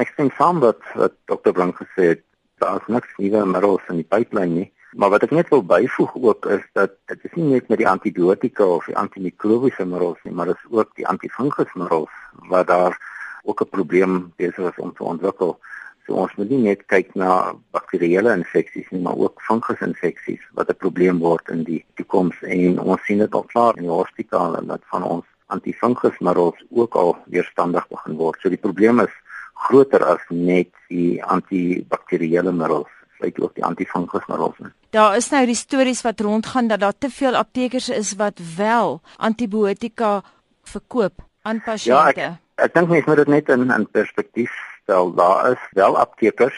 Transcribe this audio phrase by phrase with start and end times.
[0.00, 1.52] Ek stem saam met wat Dr.
[1.52, 2.20] Blank gesê het.
[2.62, 4.68] Daar is niks nuwe middels in die pipeline nie.
[4.96, 7.88] Maar wat ek net wil byvoeg ook is dat dit is nie net met die
[7.88, 12.16] antibiotika of die antimikrobiese middels nie, maar dit is ook die antifungusmiddels
[12.48, 12.96] wat daar
[13.44, 15.58] ook 'n probleem besig is om te ontwikkel.
[16.06, 20.80] So ons moet nie net kyk na bakterieële infeksies nie, maar ook fungusinfeksies wat 'n
[20.80, 24.80] probleem word in die toekoms en ons sien dit al klaar in die hospitale dat
[24.84, 28.40] van ons antifungusmiddels ook al weerstandig begin word.
[28.40, 29.19] So die probleem is
[29.66, 32.90] groter as net die antibakterieële middels
[33.20, 34.72] sluit ook die antifungusmiddels in.
[34.96, 39.00] Daar is nou die stories wat rondgaan dat daar te veel aptekers is wat wel
[39.16, 40.22] antibiotika
[40.62, 42.20] verkoop aan pasiënte.
[42.20, 45.14] Ja, ek, ek dink mense moet dit net in in perspektief stel.
[45.14, 46.56] Daar is wel aptekers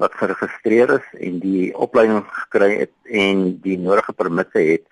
[0.00, 4.86] wat geregistreer is en die opleiding gekry het en die nodige permitte het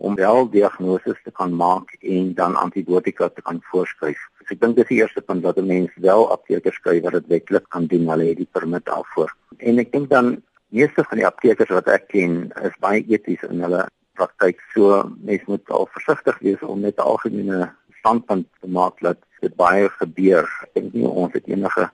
[0.00, 4.20] om wel diagnose te kan maak en dan antibiotika te kan voorskryf.
[4.50, 7.26] So ek dink dis die eerste punt dat 'n mens wel aptekers kry wat dit
[7.30, 9.30] wetlik kan doen, hulle het die permit daarvoor.
[9.58, 10.42] En ek dink dan
[10.74, 13.86] meeste van die aptekers wat ek ken is baie eties in hulle
[14.18, 14.58] praktyk.
[14.74, 17.70] So mens moet al versigtig wees om net 'n algemene
[18.00, 20.50] standpunt te maak dat dit baie gebeur.
[20.62, 21.90] Ek dink nie ons het enige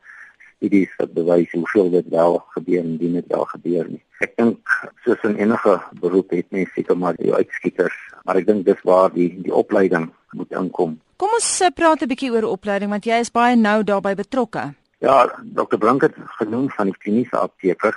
[0.57, 4.03] studies wat bewys hoeveel dit wel gebeur en indien dit wel gebeur nie.
[4.21, 4.59] Ek dink
[5.05, 9.13] soos in enige beroep het mense seker maar die uitskieters, maar ek dink dis waar
[9.13, 10.97] die die opleiding moet inkom.
[11.17, 14.75] Kom ons eh, praat 'n bietjie oor opleiding want jy is baie nou daarbey betrokke.
[15.01, 15.25] Ja,
[15.59, 15.79] Dr.
[15.79, 17.97] Blank het genoem van die kliniese apteker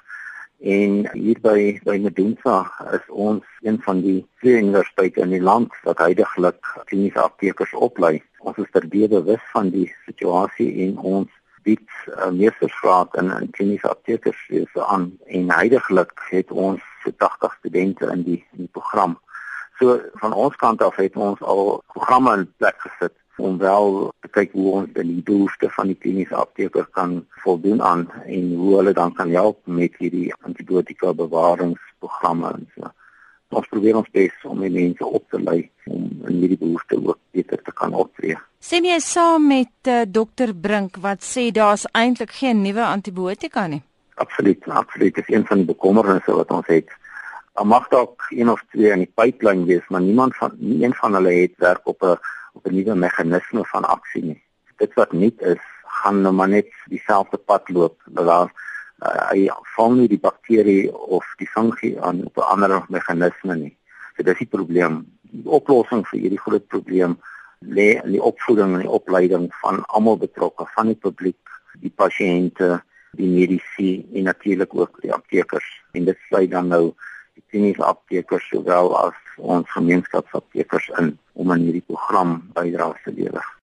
[0.60, 2.56] en hier by by Medunsa
[2.96, 8.22] is ons een van die twee universiteite in die land wat heidaglik kliniese aptekers oplei.
[8.40, 11.30] Ons is terdeur bewus van die situasie en ons
[11.68, 18.08] bied uh, meestersgraad in in kliniese aptekerswese aan en heidaglik het ons so 80 studente
[18.16, 19.20] in die in die program.
[19.80, 24.28] So van ons kant af het ons al programme in plek gesit om wel te
[24.36, 28.94] kyk hoe ons die behoeftes van die kliniese apteker kan voldoen aan en hoe hulle
[28.94, 32.92] dan kan help met hierdie antibiotika bewaringsprogramme en so
[33.50, 37.18] ons probeer ons bes om die mense op te lei om in hierdie behoefte ook
[37.34, 38.38] beter te kan optree.
[38.62, 43.82] Sien jy saam met uh, dokter Brink wat sê daar's eintlik geen nuwe antibiotika nie?
[44.20, 45.16] Absoluut, absoluut.
[45.16, 46.92] Dit is een van die bekommernisse wat ons het.
[47.60, 50.94] Daar mag dalk een of twee in die pipeline wees, maar niemand van nie een
[50.96, 52.16] van hulle het werk op 'n
[52.54, 54.44] op 'n nuwe meganisme van aksie nie.
[54.78, 58.02] Dit wat nuut is, gaan nou maar net dieselfde pad loop.
[58.06, 58.48] Daar
[59.00, 63.78] uh, hy vang nie die bakterie of die fungie aan op 'n ander meganisme nie.
[64.16, 65.06] So dis die probleem.
[65.22, 67.20] Die oplossing vir hierdie groot probleem
[67.60, 71.44] lê in die opvoeding en die opleiding van almal betrokke, van die publiek,
[71.74, 75.84] die pasiënte, die medisy en natuurlik ook die aptekers.
[75.92, 76.96] En dit sluit dan nou
[77.50, 83.56] kliniese aptekers sowel as ons gemeenskapsaptekers in om aan hierdie program bydrae te lewer.